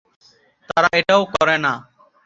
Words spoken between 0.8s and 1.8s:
এটাও করে না।